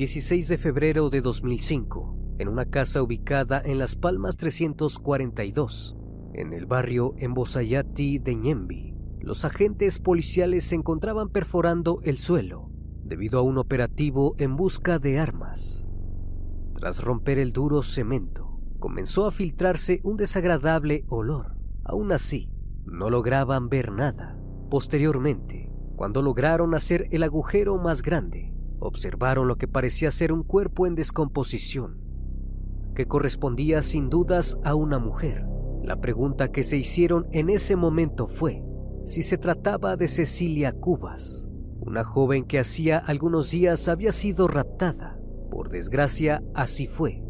[0.00, 5.94] 16 de febrero de 2005, en una casa ubicada en Las Palmas 342,
[6.32, 12.70] en el barrio Embosayati de Ñemby, los agentes policiales se encontraban perforando el suelo
[13.04, 15.86] debido a un operativo en busca de armas.
[16.76, 21.58] Tras romper el duro cemento, comenzó a filtrarse un desagradable olor.
[21.84, 22.50] Aún así,
[22.86, 24.40] no lograban ver nada.
[24.70, 30.86] Posteriormente, cuando lograron hacer el agujero más grande, observaron lo que parecía ser un cuerpo
[30.86, 32.00] en descomposición,
[32.94, 35.46] que correspondía sin dudas a una mujer.
[35.82, 38.62] La pregunta que se hicieron en ese momento fue
[39.06, 41.48] si se trataba de Cecilia Cubas,
[41.80, 45.18] una joven que hacía algunos días había sido raptada.
[45.50, 47.22] Por desgracia, así fue.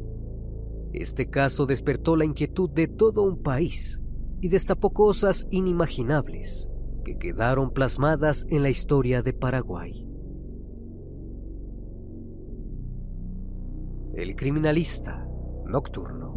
[0.93, 4.03] Este caso despertó la inquietud de todo un país
[4.41, 6.69] y destapó cosas inimaginables
[7.05, 10.10] que quedaron plasmadas en la historia de Paraguay.
[14.21, 15.27] El criminalista
[15.65, 16.35] nocturno.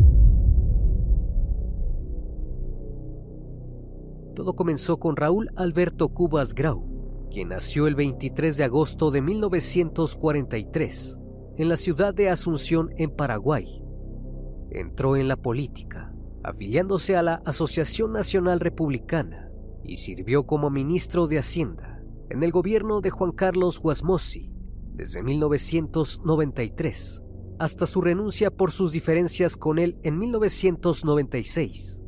[4.33, 11.19] Todo comenzó con Raúl Alberto Cubas Grau, quien nació el 23 de agosto de 1943
[11.57, 13.83] en la ciudad de Asunción, en Paraguay.
[14.69, 19.51] Entró en la política, afiliándose a la Asociación Nacional Republicana
[19.83, 24.53] y sirvió como ministro de Hacienda en el gobierno de Juan Carlos Guasmosi
[24.95, 27.23] desde 1993
[27.63, 32.03] hasta su renuncia por sus diferencias con él en 1996.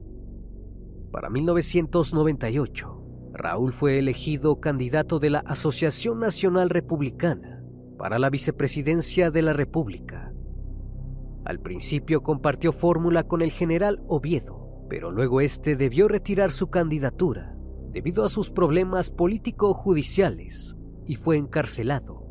[1.13, 3.01] Para 1998,
[3.31, 7.63] Raúl fue elegido candidato de la Asociación Nacional Republicana
[7.97, 10.33] para la vicepresidencia de la República.
[11.45, 17.55] Al principio compartió fórmula con el general Oviedo, pero luego este debió retirar su candidatura
[17.93, 20.75] debido a sus problemas político-judiciales
[21.07, 22.24] y fue encarcelado.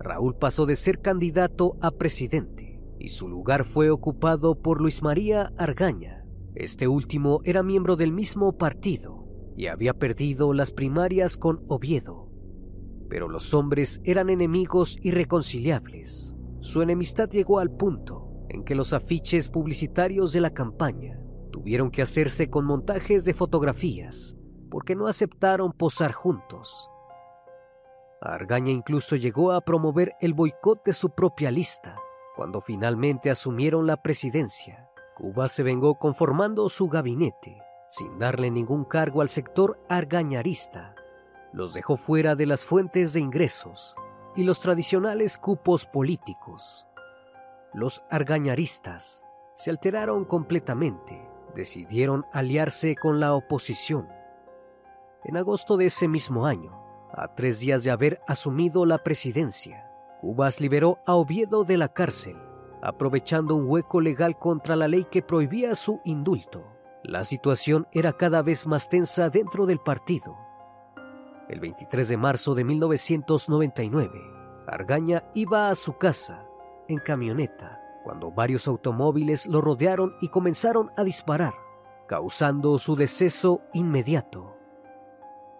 [0.00, 5.52] Raúl pasó de ser candidato a presidente y su lugar fue ocupado por Luis María
[5.58, 6.24] Argaña.
[6.54, 9.26] Este último era miembro del mismo partido
[9.56, 12.28] y había perdido las primarias con Oviedo.
[13.08, 16.34] Pero los hombres eran enemigos irreconciliables.
[16.60, 21.20] Su enemistad llegó al punto en que los afiches publicitarios de la campaña
[21.52, 24.36] tuvieron que hacerse con montajes de fotografías
[24.70, 26.89] porque no aceptaron posar juntos.
[28.20, 31.96] Argaña incluso llegó a promover el boicot de su propia lista.
[32.36, 39.22] Cuando finalmente asumieron la presidencia, Cuba se vengó conformando su gabinete, sin darle ningún cargo
[39.22, 40.94] al sector argañarista.
[41.52, 43.96] Los dejó fuera de las fuentes de ingresos
[44.36, 46.86] y los tradicionales cupos políticos.
[47.72, 49.24] Los argañaristas
[49.56, 54.08] se alteraron completamente, decidieron aliarse con la oposición.
[55.24, 56.79] En agosto de ese mismo año,
[57.12, 59.90] a tres días de haber asumido la presidencia,
[60.20, 62.36] Cubas liberó a Oviedo de la cárcel,
[62.82, 66.66] aprovechando un hueco legal contra la ley que prohibía su indulto.
[67.02, 70.36] La situación era cada vez más tensa dentro del partido.
[71.48, 74.20] El 23 de marzo de 1999,
[74.66, 76.44] Argaña iba a su casa
[76.86, 81.54] en camioneta cuando varios automóviles lo rodearon y comenzaron a disparar,
[82.06, 84.49] causando su deceso inmediato.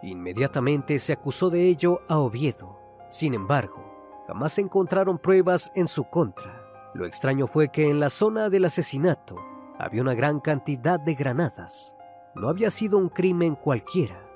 [0.03, 2.79] Inmediatamente se acusó de ello a Oviedo.
[3.11, 3.85] Sin embargo,
[4.27, 6.63] jamás encontraron pruebas en su contra.
[6.95, 9.37] Lo extraño fue que en la zona del asesinato
[9.79, 11.97] había una gran cantidad de granadas.
[12.35, 14.27] No había sido un crimen cualquiera.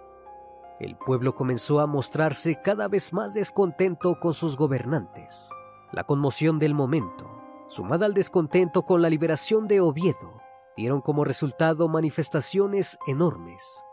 [0.80, 5.50] El pueblo comenzó a mostrarse cada vez más descontento con sus gobernantes.
[5.92, 7.30] La conmoción del momento,
[7.68, 10.40] sumada al descontento con la liberación de Oviedo,
[10.76, 13.84] dieron como resultado manifestaciones enormes.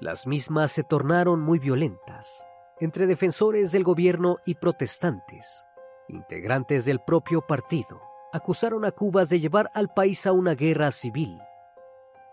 [0.00, 2.46] Las mismas se tornaron muy violentas
[2.78, 5.66] entre defensores del gobierno y protestantes.
[6.08, 8.00] Integrantes del propio partido
[8.32, 11.38] acusaron a Cubas de llevar al país a una guerra civil.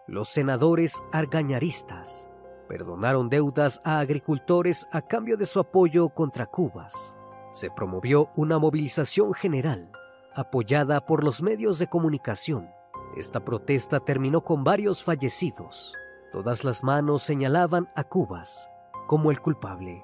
[0.07, 2.29] Los senadores argañaristas
[2.69, 7.17] perdonaron deudas a agricultores a cambio de su apoyo contra Cubas.
[7.51, 9.91] Se promovió una movilización general
[10.33, 12.69] apoyada por los medios de comunicación.
[13.17, 15.97] Esta protesta terminó con varios fallecidos.
[16.31, 18.69] Todas las manos señalaban a Cubas
[19.07, 20.03] como el culpable.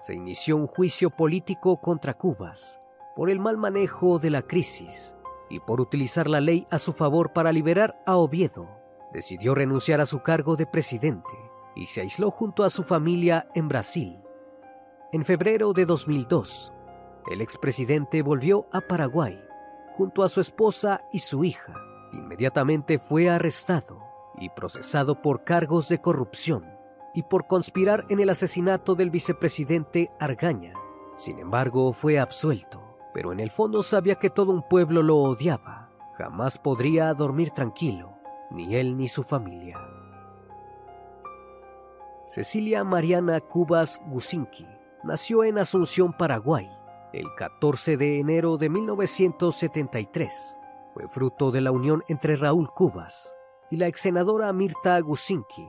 [0.00, 2.80] Se inició un juicio político contra Cubas
[3.16, 5.16] por el mal manejo de la crisis
[5.48, 8.68] y por utilizar la ley a su favor para liberar a Oviedo.
[9.12, 11.32] Decidió renunciar a su cargo de presidente
[11.74, 14.20] y se aisló junto a su familia en Brasil.
[15.10, 16.72] En febrero de 2002,
[17.30, 19.42] el expresidente volvió a Paraguay
[19.92, 21.74] junto a su esposa y su hija.
[22.12, 24.07] Inmediatamente fue arrestado
[24.40, 26.78] y procesado por cargos de corrupción
[27.14, 30.74] y por conspirar en el asesinato del vicepresidente Argaña.
[31.16, 32.80] Sin embargo, fue absuelto,
[33.12, 35.90] pero en el fondo sabía que todo un pueblo lo odiaba.
[36.16, 38.18] Jamás podría dormir tranquilo,
[38.50, 39.78] ni él ni su familia.
[42.28, 44.66] Cecilia Mariana Cubas Gusinki
[45.02, 46.68] nació en Asunción, Paraguay,
[47.12, 50.58] el 14 de enero de 1973.
[50.92, 53.37] Fue fruto de la unión entre Raúl Cubas
[53.70, 55.68] y la ex senadora Mirta Gusinki.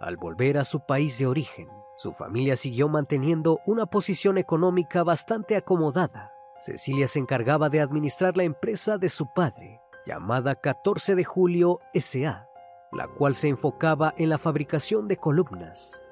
[0.00, 5.56] Al volver a su país de origen, su familia siguió manteniendo una posición económica bastante
[5.56, 6.32] acomodada.
[6.60, 12.48] Cecilia se encargaba de administrar la empresa de su padre, llamada 14 de Julio SA,
[12.92, 16.02] la cual se enfocaba en la fabricación de columnas.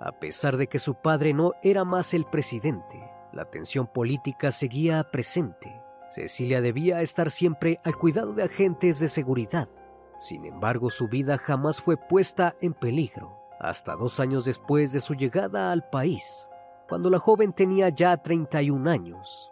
[0.00, 3.02] A pesar de que su padre no era más el presidente,
[3.32, 5.81] la tensión política seguía presente.
[6.12, 9.70] Cecilia debía estar siempre al cuidado de agentes de seguridad.
[10.18, 15.14] Sin embargo, su vida jamás fue puesta en peligro, hasta dos años después de su
[15.14, 16.50] llegada al país,
[16.86, 19.50] cuando la joven tenía ya 31 años.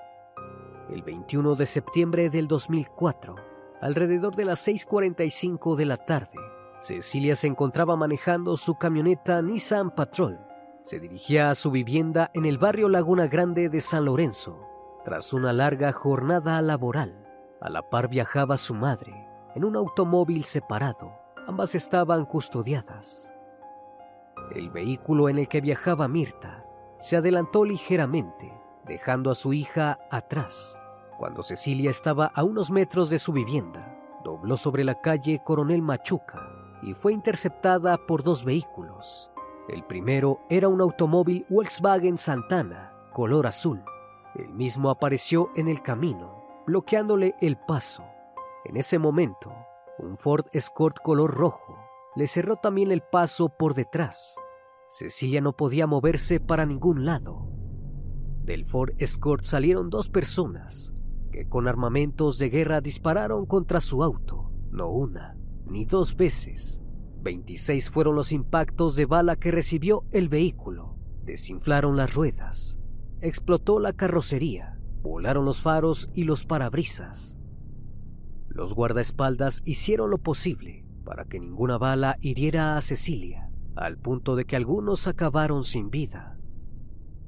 [0.91, 3.37] El 21 de septiembre del 2004,
[3.81, 6.39] alrededor de las 6.45 de la tarde,
[6.83, 10.39] Cecilia se encontraba manejando su camioneta Nissan Patrol.
[10.83, 14.70] Se dirigía a su vivienda en el barrio Laguna Grande de San Lorenzo,
[15.05, 17.27] tras una larga jornada laboral,
[17.61, 21.13] a la par viajaba su madre en un automóvil separado.
[21.47, 23.33] Ambas estaban custodiadas.
[24.55, 26.65] El vehículo en el que viajaba Mirta
[26.99, 28.53] se adelantó ligeramente,
[28.87, 30.81] dejando a su hija atrás.
[31.19, 36.41] Cuando Cecilia estaba a unos metros de su vivienda, dobló sobre la calle Coronel Machuca
[36.83, 39.31] y fue interceptada por dos vehículos.
[39.69, 43.83] El primero era un automóvil Volkswagen Santana, color azul,
[44.35, 48.05] el mismo apareció en el camino, bloqueándole el paso.
[48.65, 49.53] En ese momento,
[49.99, 51.77] un Ford Escort color rojo
[52.17, 54.37] le cerró también el paso por detrás.
[54.89, 57.49] Cecilia no podía moverse para ningún lado.
[58.43, 60.95] Del Ford Escort salieron dos personas
[61.31, 65.37] que con armamentos de guerra dispararon contra su auto, no una
[65.71, 66.83] ni dos veces.
[67.23, 70.97] 26 fueron los impactos de bala que recibió el vehículo.
[71.23, 72.80] Desinflaron las ruedas,
[73.23, 77.39] explotó la carrocería, volaron los faros y los parabrisas.
[78.49, 84.45] Los guardaespaldas hicieron lo posible para que ninguna bala hiriera a Cecilia, al punto de
[84.45, 86.39] que algunos acabaron sin vida.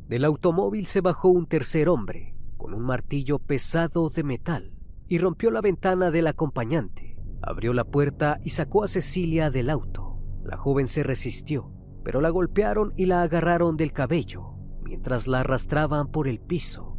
[0.08, 4.72] Del automóvil se bajó un tercer hombre, con un martillo pesado de metal,
[5.08, 7.16] y rompió la ventana del acompañante.
[7.40, 10.18] Abrió la puerta y sacó a Cecilia del auto.
[10.44, 11.72] La joven se resistió,
[12.04, 14.51] pero la golpearon y la agarraron del cabello
[14.92, 16.98] mientras la arrastraban por el piso.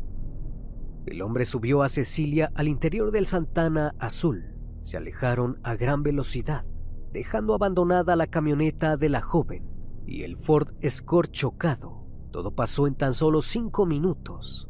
[1.06, 4.56] El hombre subió a Cecilia al interior del Santana azul.
[4.82, 6.64] Se alejaron a gran velocidad,
[7.12, 9.70] dejando abandonada la camioneta de la joven
[10.08, 12.08] y el Ford Escort chocado.
[12.32, 14.68] Todo pasó en tan solo cinco minutos.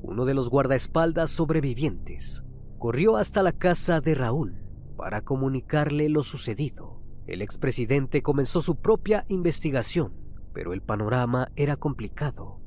[0.00, 2.44] Uno de los guardaespaldas sobrevivientes
[2.78, 4.62] corrió hasta la casa de Raúl
[4.96, 7.02] para comunicarle lo sucedido.
[7.26, 12.60] El expresidente comenzó su propia investigación, pero el panorama era complicado.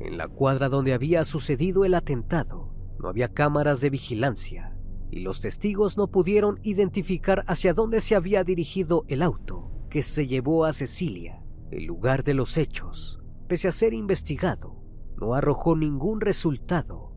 [0.00, 4.76] En la cuadra donde había sucedido el atentado no había cámaras de vigilancia
[5.10, 10.26] y los testigos no pudieron identificar hacia dónde se había dirigido el auto que se
[10.26, 13.20] llevó a Cecilia, el lugar de los hechos.
[13.46, 14.82] Pese a ser investigado,
[15.16, 17.12] no arrojó ningún resultado.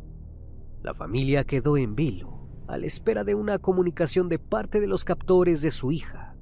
[0.83, 5.05] La familia quedó en vilo a la espera de una comunicación de parte de los
[5.05, 6.35] captores de su hija.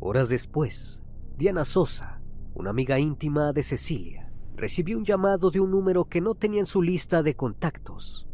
[0.00, 1.02] Horas después,
[1.36, 2.17] Diana Sosa,
[2.58, 6.66] una amiga íntima de Cecilia, recibió un llamado de un número que no tenía en
[6.66, 8.28] su lista de contactos.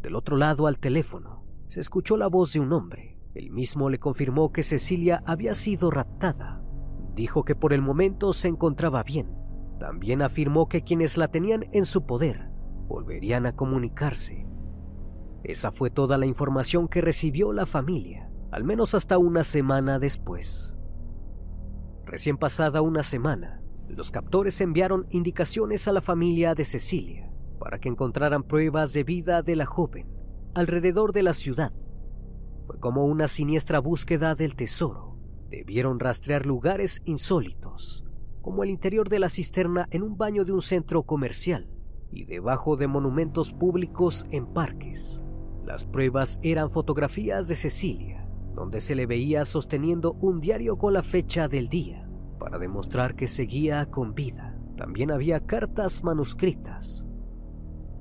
[0.00, 3.18] Del otro lado al teléfono se escuchó la voz de un hombre.
[3.34, 6.62] El mismo le confirmó que Cecilia había sido raptada.
[7.14, 9.36] Dijo que por el momento se encontraba bien.
[9.78, 12.48] También afirmó que quienes la tenían en su poder
[12.88, 14.46] volverían a comunicarse.
[15.44, 20.78] Esa fue toda la información que recibió la familia, al menos hasta una semana después.
[22.12, 27.88] Recién pasada una semana, los captores enviaron indicaciones a la familia de Cecilia para que
[27.88, 30.08] encontraran pruebas de vida de la joven
[30.54, 31.72] alrededor de la ciudad.
[32.66, 35.16] Fue como una siniestra búsqueda del tesoro.
[35.48, 38.04] Debieron rastrear lugares insólitos,
[38.42, 41.70] como el interior de la cisterna en un baño de un centro comercial
[42.10, 45.22] y debajo de monumentos públicos en parques.
[45.64, 51.02] Las pruebas eran fotografías de Cecilia, donde se le veía sosteniendo un diario con la
[51.02, 52.01] fecha del día
[52.42, 54.58] para demostrar que seguía con vida.
[54.76, 57.06] También había cartas manuscritas.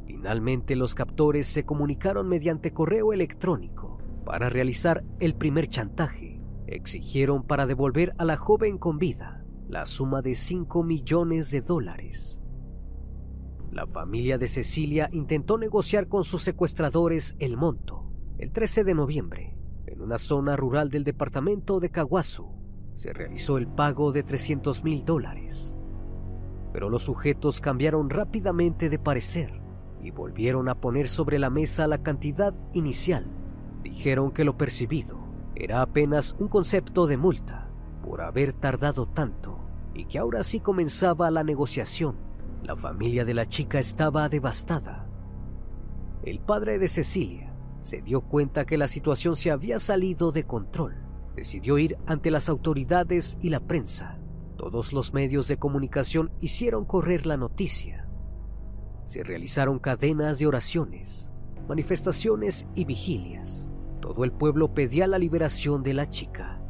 [0.08, 6.42] Finalmente los captores se comunicaron mediante correo electrónico para realizar el primer chantaje.
[6.66, 12.42] Exigieron para devolver a la joven con vida la suma de 5 millones de dólares.
[13.72, 19.56] La familia de Cecilia intentó negociar con sus secuestradores el monto el 13 de noviembre
[19.86, 22.61] en una zona rural del departamento de Kawasu
[22.96, 25.76] se realizó el pago de 300 mil dólares.
[26.74, 29.62] Pero los sujetos cambiaron rápidamente de parecer
[30.02, 33.26] y volvieron a poner sobre la mesa la cantidad inicial.
[33.84, 35.20] Dijeron que lo percibido
[35.56, 37.70] era apenas un concepto de multa
[38.04, 39.60] por haber tardado tanto
[39.94, 42.16] y que ahora sí comenzaba la negociación.
[42.64, 45.08] La familia de la chica estaba devastada.
[46.24, 51.01] El padre de Cecilia se dio cuenta que la situación se había salido de control
[51.36, 54.18] decidió ir ante las autoridades y la prensa.
[54.58, 58.08] Todos los medios de comunicación hicieron correr la noticia.
[59.08, 61.32] Se realizaron cadenas de oraciones,
[61.68, 63.72] manifestaciones y vigilias.
[64.02, 66.62] Todo el pueblo pedía la liberación de la chica.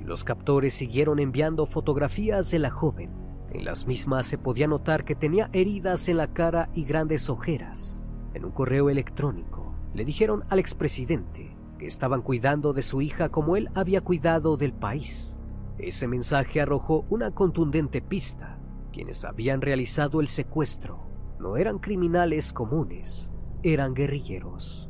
[0.00, 3.10] Los captores siguieron enviando fotografías de la joven.
[3.52, 8.00] En las mismas se podía notar que tenía heridas en la cara y grandes ojeras.
[8.34, 11.56] En un correo electrónico le dijeron al expresidente
[11.86, 15.40] estaban cuidando de su hija como él había cuidado del país.
[15.78, 18.58] Ese mensaje arrojó una contundente pista.
[18.92, 21.06] Quienes habían realizado el secuestro
[21.38, 23.32] no eran criminales comunes,
[23.62, 24.89] eran guerrilleros.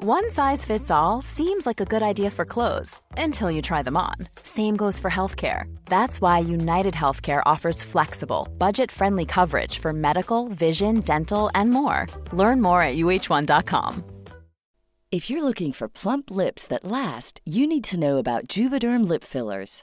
[0.00, 3.96] One size fits all seems like a good idea for clothes until you try them
[3.96, 4.14] on.
[4.44, 5.64] Same goes for healthcare.
[5.86, 12.06] That's why United Healthcare offers flexible, budget friendly coverage for medical, vision, dental, and more.
[12.32, 14.04] Learn more at uh1.com.
[15.10, 19.24] If you're looking for plump lips that last, you need to know about Juvederm lip
[19.24, 19.82] fillers.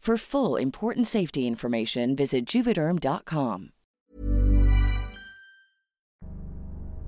[0.00, 3.72] For full important safety information, visit juvederm.com.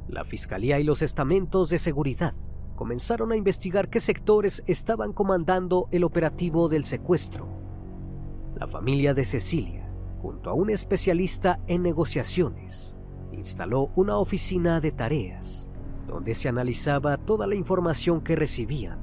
[0.08, 2.34] La Fiscalía y los estamentos de seguridad
[2.74, 7.48] comenzaron a investigar qué sectores estaban comandando el operativo del secuestro.
[8.56, 12.98] La familia de Cecilia, junto a un especialista en negociaciones,
[13.32, 15.70] instaló una oficina de tareas
[16.06, 19.01] donde se analizaba toda la información que recibían.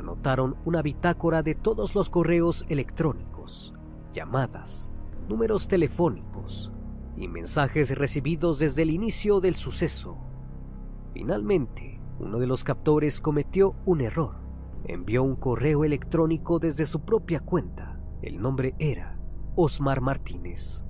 [0.00, 3.74] Anotaron una bitácora de todos los correos electrónicos,
[4.14, 4.90] llamadas,
[5.28, 6.72] números telefónicos
[7.18, 10.16] y mensajes recibidos desde el inicio del suceso.
[11.12, 14.36] Finalmente, uno de los captores cometió un error.
[14.84, 18.00] Envió un correo electrónico desde su propia cuenta.
[18.22, 19.20] El nombre era
[19.54, 20.86] Osmar Martínez.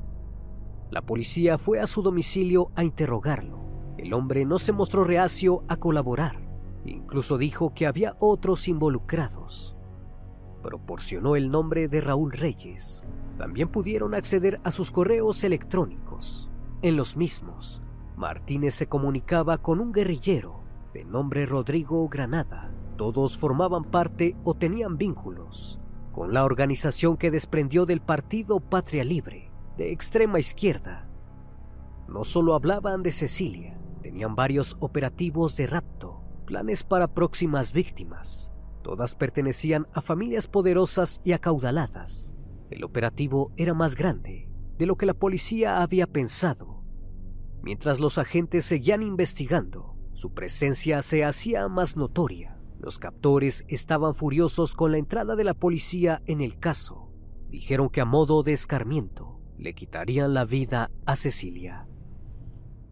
[0.88, 3.58] La policía fue a su domicilio a interrogarlo.
[3.98, 6.49] El hombre no se mostró reacio a colaborar.
[6.84, 9.76] Incluso dijo que había otros involucrados.
[10.62, 13.06] Proporcionó el nombre de Raúl Reyes.
[13.38, 16.50] También pudieron acceder a sus correos electrónicos.
[16.82, 17.82] En los mismos,
[18.16, 22.72] Martínez se comunicaba con un guerrillero de nombre Rodrigo Granada.
[22.96, 25.80] Todos formaban parte o tenían vínculos
[26.12, 31.08] con la organización que desprendió del partido Patria Libre, de extrema izquierda.
[32.08, 36.19] No solo hablaban de Cecilia, tenían varios operativos de rapto,
[36.50, 38.50] planes para próximas víctimas.
[38.82, 42.34] Todas pertenecían a familias poderosas y acaudaladas.
[42.70, 46.82] El operativo era más grande de lo que la policía había pensado.
[47.62, 52.60] Mientras los agentes seguían investigando, su presencia se hacía más notoria.
[52.80, 57.12] Los captores estaban furiosos con la entrada de la policía en el caso.
[57.48, 61.86] Dijeron que a modo de escarmiento le quitarían la vida a Cecilia.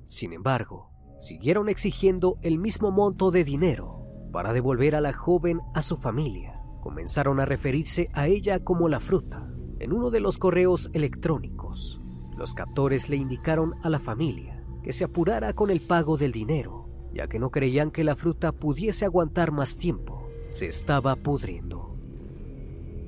[0.06, 5.82] Sin embargo, siguieron exigiendo el mismo monto de dinero para devolver a la joven a
[5.82, 6.60] su familia.
[6.80, 9.50] Comenzaron a referirse a ella como la fruta.
[9.80, 12.00] En uno de los correos electrónicos,
[12.36, 16.88] los captores le indicaron a la familia que se apurara con el pago del dinero
[17.12, 20.28] ya que no creían que la fruta pudiese aguantar más tiempo.
[20.50, 21.96] Se estaba pudriendo.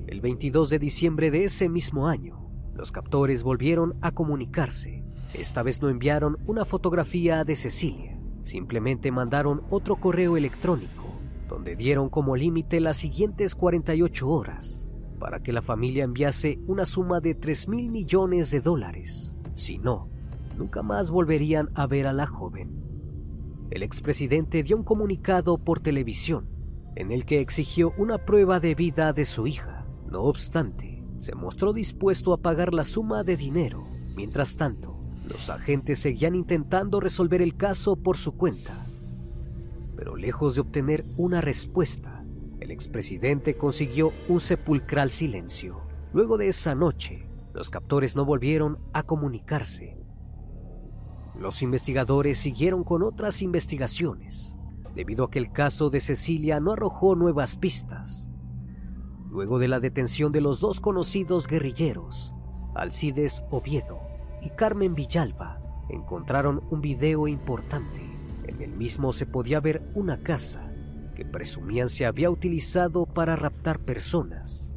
[0.07, 5.00] El 22 de diciembre de ese mismo año, los captores volvieron a comunicarse.
[5.33, 12.09] Esta vez no enviaron una fotografía de Cecilia, simplemente mandaron otro correo electrónico donde dieron
[12.09, 17.67] como límite las siguientes 48 horas para que la familia enviase una suma de 3
[17.67, 19.35] mil millones de dólares.
[19.55, 20.09] Si no,
[20.57, 22.81] nunca más volverían a ver a la joven
[23.71, 26.49] el expresidente dio un comunicado por televisión
[26.95, 29.87] en el que exigió una prueba de vida de su hija.
[30.09, 33.87] No obstante, se mostró dispuesto a pagar la suma de dinero.
[34.13, 35.00] Mientras tanto,
[35.31, 38.85] los agentes seguían intentando resolver el caso por su cuenta.
[39.95, 42.23] Pero lejos de obtener una respuesta,
[42.59, 45.81] el expresidente consiguió un sepulcral silencio.
[46.13, 50.01] Luego de esa noche, los captores no volvieron a comunicarse
[51.41, 54.57] los investigadores siguieron con otras investigaciones,
[54.93, 58.29] debido a que el caso de Cecilia no arrojó nuevas pistas.
[59.29, 62.33] Luego de la detención de los dos conocidos guerrilleros,
[62.75, 64.10] Alcides Oviedo
[64.41, 68.01] y Carmen Villalba, encontraron un video importante.
[68.47, 70.71] En el mismo se podía ver una casa
[71.15, 74.75] que presumían se había utilizado para raptar personas.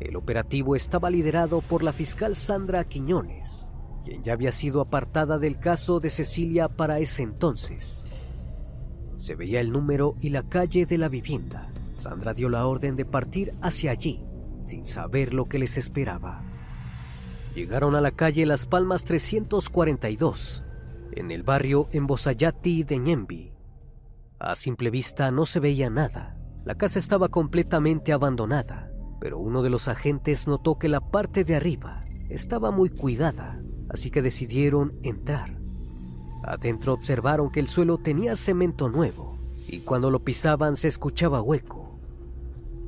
[0.00, 5.58] El operativo estaba liderado por la fiscal Sandra Quiñones, quien ya había sido apartada del
[5.58, 8.06] caso de Cecilia para ese entonces.
[9.18, 11.68] Se veía el número y la calle de la vivienda.
[11.96, 14.24] Sandra dio la orden de partir hacia allí,
[14.64, 16.49] sin saber lo que les esperaba.
[17.54, 20.62] Llegaron a la calle Las Palmas 342,
[21.12, 23.52] en el barrio Embosayati de Ñembi.
[24.38, 26.36] A simple vista no se veía nada.
[26.64, 31.56] La casa estaba completamente abandonada, pero uno de los agentes notó que la parte de
[31.56, 33.60] arriba estaba muy cuidada
[33.90, 35.58] así que decidieron entrar.
[36.42, 41.98] Adentro observaron que el suelo tenía cemento nuevo y cuando lo pisaban se escuchaba hueco.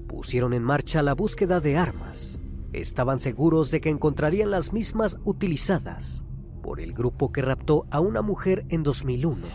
[0.06, 2.40] Pusieron en marcha la búsqueda de armas.
[2.72, 6.24] Estaban seguros de que encontrarían las mismas utilizadas
[6.62, 9.46] por el grupo que raptó a una mujer en 2001.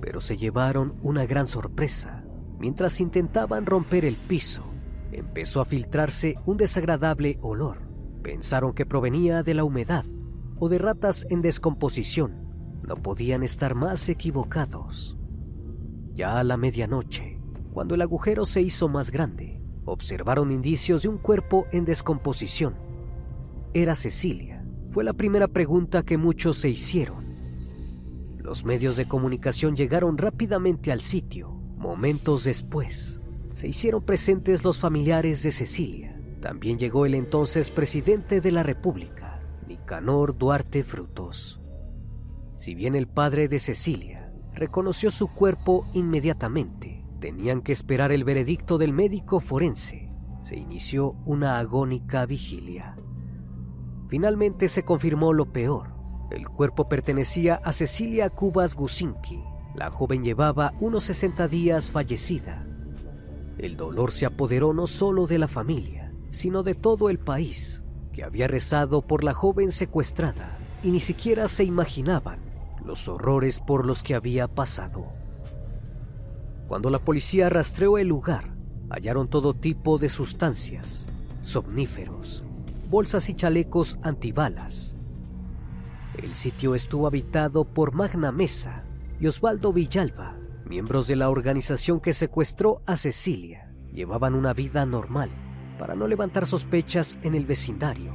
[0.00, 2.24] Pero se llevaron una gran sorpresa.
[2.58, 4.62] Mientras intentaban romper el piso,
[5.12, 7.82] empezó a filtrarse un desagradable olor.
[8.22, 10.04] Pensaron que provenía de la humedad
[10.58, 12.80] o de ratas en descomposición.
[12.86, 15.18] No podían estar más equivocados.
[16.14, 17.38] Ya a la medianoche,
[17.70, 19.57] cuando el agujero se hizo más grande,
[19.90, 22.76] observaron indicios de un cuerpo en descomposición.
[23.74, 24.64] Era Cecilia.
[24.90, 27.26] Fue la primera pregunta que muchos se hicieron.
[28.38, 31.50] Los medios de comunicación llegaron rápidamente al sitio.
[31.76, 33.20] Momentos después,
[33.54, 36.14] se hicieron presentes los familiares de Cecilia.
[36.40, 41.60] también llegó el entonces presidente de la República, Nicanor Duarte Frutos.
[42.58, 48.78] Si bien el padre de Cecilia reconoció su cuerpo inmediatamente, tenían que esperar el veredicto
[48.78, 50.10] del médico forense.
[50.42, 52.96] Se inició una agónica vigilia.
[54.08, 55.94] Finalmente se confirmó lo peor.
[56.30, 59.42] El cuerpo pertenecía a Cecilia Cubas Gusinki.
[59.74, 62.66] La joven llevaba unos 60 días fallecida.
[63.58, 68.22] El dolor se apoderó no solo de la familia, sino de todo el país, que
[68.24, 72.38] había rezado por la joven secuestrada y ni siquiera se imaginaban
[72.84, 75.17] los horrores por los que había pasado.
[76.68, 78.54] Cuando la policía rastreó el lugar,
[78.90, 81.08] hallaron todo tipo de sustancias,
[81.40, 82.44] somníferos,
[82.90, 84.94] bolsas y chalecos antibalas.
[86.14, 88.84] El sitio estuvo habitado por Magna Mesa
[89.18, 93.72] y Osvaldo Villalba, miembros de la organización que secuestró a Cecilia.
[93.90, 95.30] Llevaban una vida normal
[95.78, 98.12] para no levantar sospechas en el vecindario.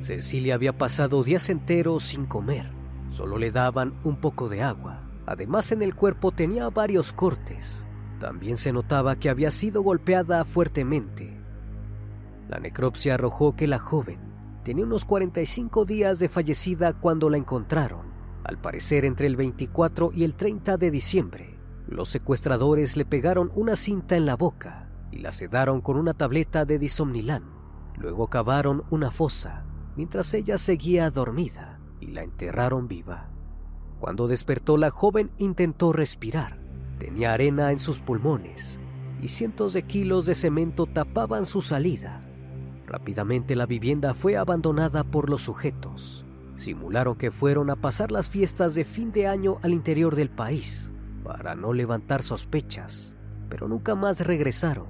[0.00, 2.70] Cecilia había pasado días enteros sin comer.
[3.12, 4.95] Solo le daban un poco de agua.
[5.26, 7.86] Además en el cuerpo tenía varios cortes.
[8.20, 11.36] También se notaba que había sido golpeada fuertemente.
[12.48, 14.20] La necropsia arrojó que la joven
[14.62, 18.06] tenía unos 45 días de fallecida cuando la encontraron.
[18.44, 21.58] Al parecer entre el 24 y el 30 de diciembre,
[21.88, 26.64] los secuestradores le pegaron una cinta en la boca y la sedaron con una tableta
[26.64, 27.44] de disomnilán.
[27.96, 29.64] Luego cavaron una fosa
[29.96, 33.30] mientras ella seguía dormida y la enterraron viva.
[34.00, 36.58] Cuando despertó la joven intentó respirar.
[36.98, 38.80] Tenía arena en sus pulmones
[39.20, 42.22] y cientos de kilos de cemento tapaban su salida.
[42.86, 46.24] Rápidamente la vivienda fue abandonada por los sujetos.
[46.56, 50.92] Simularon que fueron a pasar las fiestas de fin de año al interior del país
[51.24, 53.16] para no levantar sospechas,
[53.48, 54.86] pero nunca más regresaron.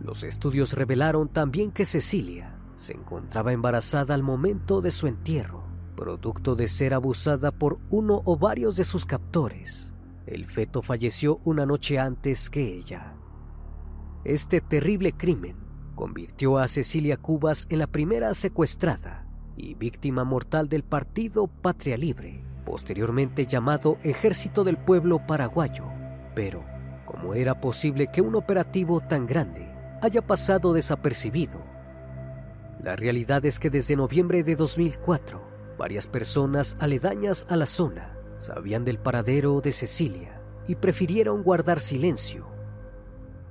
[0.00, 5.61] Los estudios revelaron también que Cecilia se encontraba embarazada al momento de su entierro,
[5.94, 9.94] producto de ser abusada por uno o varios de sus captores.
[10.26, 13.14] El feto falleció una noche antes que ella.
[14.24, 15.56] Este terrible crimen
[15.94, 19.26] convirtió a Cecilia Cubas en la primera secuestrada
[19.56, 25.84] y víctima mortal del partido Patria Libre, posteriormente llamado Ejército del Pueblo Paraguayo.
[26.34, 26.64] Pero,
[27.04, 29.68] ¿cómo era posible que un operativo tan grande
[30.00, 31.60] haya pasado desapercibido?
[32.82, 35.51] La realidad es que desde noviembre de 2004,
[35.82, 42.46] varias personas aledañas a la zona sabían del paradero de Cecilia y prefirieron guardar silencio.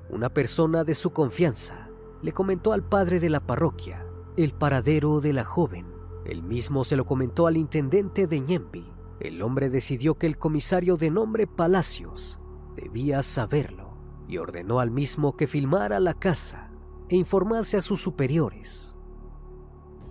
[0.09, 1.89] Una persona de su confianza
[2.21, 4.05] le comentó al padre de la parroquia
[4.37, 5.87] el paradero de la joven.
[6.23, 8.89] El mismo se lo comentó al intendente de Ñempi.
[9.19, 12.39] El hombre decidió que el comisario de nombre Palacios
[12.77, 13.97] debía saberlo
[14.29, 16.71] y ordenó al mismo que filmara la casa
[17.09, 18.97] e informase a sus superiores.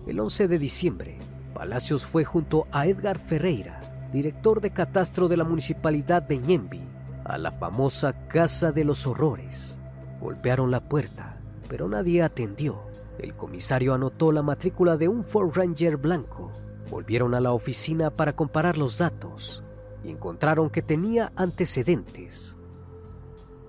[0.07, 1.19] El 11 de diciembre,
[1.55, 3.81] Palacios fue junto a Edgar Ferreira,
[4.13, 6.83] director de catastro de la municipalidad de Ñembi,
[7.25, 9.79] a la famosa Casa de los Horrores.
[10.21, 12.81] Golpearon la puerta pero nadie atendió.
[13.17, 16.51] El comisario anotó la matrícula de un Ford Ranger blanco.
[16.91, 19.63] Volvieron a la oficina para comparar los datos
[20.03, 22.57] y encontraron que tenía antecedentes.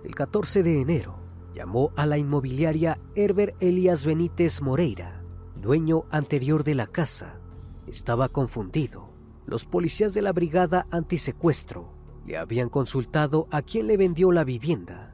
[0.03, 1.19] El 14 de enero
[1.53, 5.21] llamó a la inmobiliaria Herbert Elias Benítez Moreira,
[5.55, 7.40] dueño anterior de la casa.
[7.87, 9.09] Estaba confundido.
[9.45, 11.93] Los policías de la brigada antisecuestro
[12.25, 15.11] le habían consultado a quién le vendió la vivienda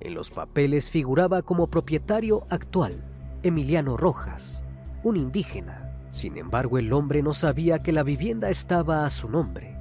[0.00, 3.04] en los papeles figuraba como propietario actual
[3.42, 4.62] Emiliano Rojas,
[5.02, 5.98] un indígena.
[6.10, 9.76] Sin embargo, el hombre no sabía que la vivienda estaba a su nombre.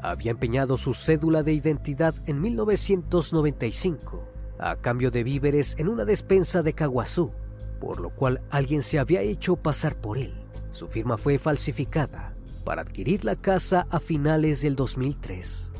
[0.00, 6.62] Había empeñado su cédula de identidad en 1995 a cambio de víveres en una despensa
[6.62, 7.32] de Caguazú,
[7.80, 10.41] por lo cual alguien se había hecho pasar por él.
[10.72, 15.72] Su firma fue falsificada para adquirir la casa a finales del 2003.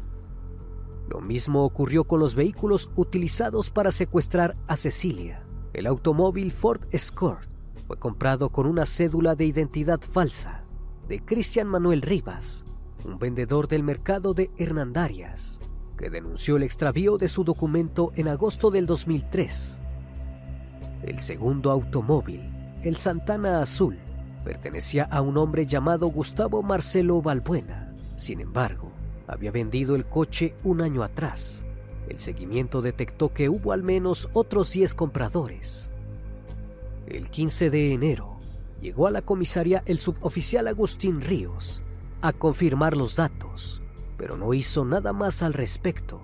[1.08, 5.44] Lo mismo ocurrió con los vehículos utilizados para secuestrar a Cecilia.
[5.72, 7.48] El automóvil Ford Escort
[7.86, 10.64] fue comprado con una cédula de identidad falsa
[11.08, 12.64] de Cristian Manuel Rivas,
[13.04, 15.60] un vendedor del mercado de Hernandarias,
[15.96, 19.82] que denunció el extravío de su documento en agosto del 2003.
[21.02, 22.40] El segundo automóvil,
[22.82, 23.98] el Santana Azul,
[24.44, 27.94] pertenecía a un hombre llamado Gustavo Marcelo Balbuena.
[28.16, 28.92] Sin embargo,
[29.26, 31.64] había vendido el coche un año atrás.
[32.08, 35.90] El seguimiento detectó que hubo al menos otros 10 compradores.
[37.06, 38.38] El 15 de enero
[38.80, 41.82] llegó a la comisaría el suboficial Agustín Ríos
[42.20, 43.82] a confirmar los datos,
[44.16, 46.20] pero no hizo nada más al respecto.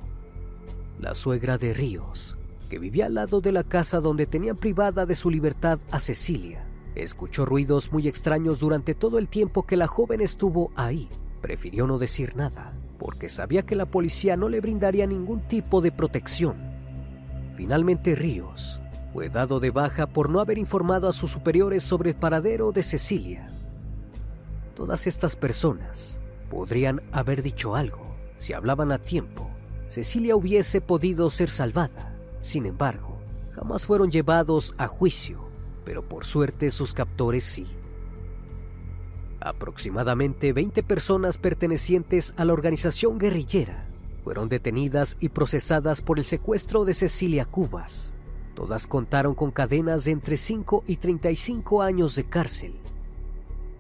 [1.01, 5.15] La suegra de Ríos que vivía al lado de la casa donde tenían privada de
[5.15, 6.65] su libertad a Cecilia.
[6.95, 11.09] Escuchó ruidos muy extraños durante todo el tiempo que la joven estuvo ahí.
[11.41, 15.93] Prefirió no decir nada, porque sabía que la policía no le brindaría ningún tipo de
[15.93, 16.57] protección.
[17.55, 18.81] Finalmente Ríos
[19.13, 22.83] fue dado de baja por no haber informado a sus superiores sobre el paradero de
[22.83, 23.47] Cecilia.
[24.75, 26.21] Todas estas personas
[26.51, 29.51] podrían haber dicho algo si hablaban a tiempo.
[29.89, 32.15] Cecilia hubiese podido ser salvada.
[32.41, 33.19] Sin embargo,
[33.55, 35.48] jamás fueron llevados a juicio,
[35.89, 37.67] pero por suerte sus captores sí.
[39.41, 43.89] Aproximadamente 20 personas pertenecientes a la organización guerrillera
[44.23, 48.15] fueron detenidas y procesadas por el secuestro de Cecilia Cubas.
[48.55, 52.75] Todas contaron con cadenas de entre 5 y 35 años de cárcel.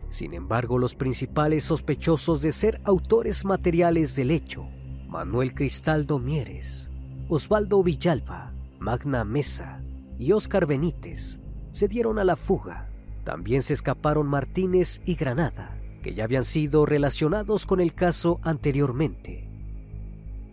[0.08, 4.66] Sin embargo, los principales sospechosos de ser autores materiales del hecho,
[5.08, 6.90] Manuel Cristaldo Mieres,
[7.28, 9.82] Osvaldo Villalba, Magna Mesa
[10.18, 11.38] y Óscar Benítez,
[11.70, 12.88] se dieron a la fuga.
[13.24, 19.48] También se escaparon Martínez y Granada, que ya habían sido relacionados con el caso anteriormente.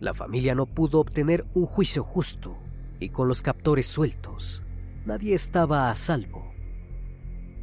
[0.00, 2.58] La familia no pudo obtener un juicio justo
[3.00, 4.62] y con los captores sueltos,
[5.04, 6.52] nadie estaba a salvo.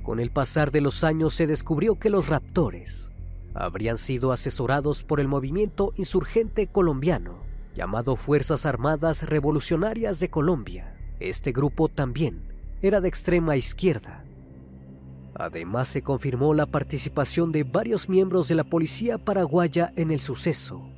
[0.02, 3.12] Con el pasar de los años se descubrió que los raptores
[3.54, 7.44] habrían sido asesorados por el movimiento insurgente colombiano
[7.76, 10.98] llamado Fuerzas Armadas Revolucionarias de Colombia.
[11.20, 12.53] Este grupo también
[12.84, 14.26] era de extrema izquierda.
[15.36, 20.90] Además se confirmó la participación de varios miembros de la policía paraguaya en el suceso.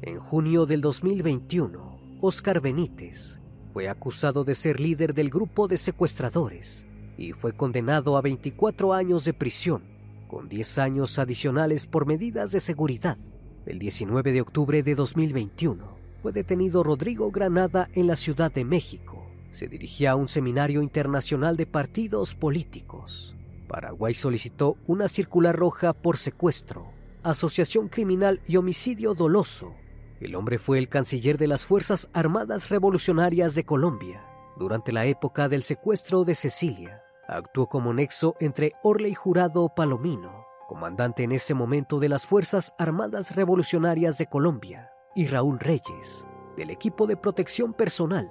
[0.00, 3.38] En junio del 2021, Oscar Benítez
[3.74, 6.86] fue acusado de ser líder del grupo de secuestradores
[7.18, 9.82] y fue condenado a 24 años de prisión,
[10.26, 13.18] con 10 años adicionales por medidas de seguridad.
[13.66, 19.27] El 19 de octubre de 2021 fue detenido Rodrigo Granada en la Ciudad de México.
[19.50, 23.36] Se dirigía a un seminario internacional de partidos políticos.
[23.66, 29.74] Paraguay solicitó una circular roja por secuestro, asociación criminal y homicidio doloso.
[30.20, 34.24] El hombre fue el canciller de las Fuerzas Armadas Revolucionarias de Colombia
[34.58, 37.02] durante la época del secuestro de Cecilia.
[37.28, 43.34] Actuó como nexo entre Orley Jurado Palomino comandante en ese momento de las Fuerzas Armadas
[43.34, 46.26] Revolucionarias de Colombia, y Raúl Reyes,
[46.58, 48.30] del equipo de protección personal,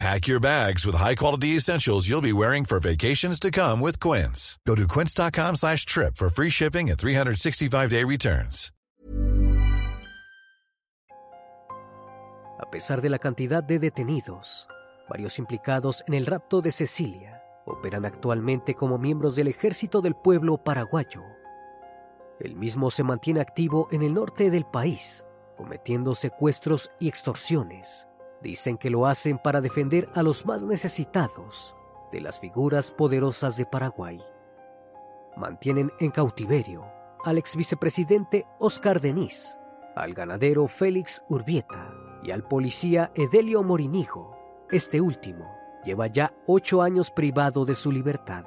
[0.00, 4.58] Pack your bags with high-quality essentials you'll be wearing for vacations to come with Quince.
[4.66, 8.72] Go to quince.com slash trip for free shipping and 365-day returns.
[12.58, 14.68] A pesar de la cantidad de detenidos,
[15.08, 20.56] varios implicados en el rapto de Cecilia operan actualmente como miembros del Ejército del Pueblo
[20.64, 21.22] Paraguayo
[22.40, 25.26] El mismo se mantiene activo en el norte del país,
[25.58, 28.06] cometiendo secuestros y extorsiones.
[28.42, 31.74] Dicen que lo hacen para defender a los más necesitados
[32.10, 34.20] de las figuras poderosas de Paraguay.
[35.36, 36.84] Mantienen en cautiverio
[37.24, 39.58] al ex vicepresidente Oscar Denis,
[39.94, 44.36] al ganadero Félix Urbieta y al policía Edelio Morinijo.
[44.70, 48.44] Este último lleva ya ocho años privado de su libertad.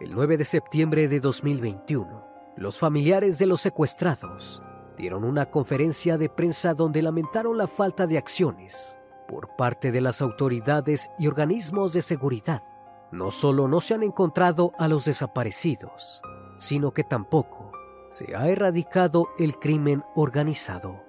[0.00, 2.26] El 9 de septiembre de 2021,
[2.56, 4.62] los familiares de los secuestrados
[4.96, 10.22] dieron una conferencia de prensa donde lamentaron la falta de acciones por parte de las
[10.22, 12.62] autoridades y organismos de seguridad.
[13.10, 16.22] No solo no se han encontrado a los desaparecidos,
[16.58, 17.72] sino que tampoco
[18.10, 21.02] se ha erradicado el crimen organizado.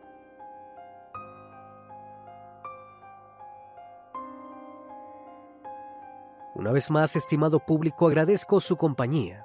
[6.55, 9.44] Una vez más, estimado público, agradezco su compañía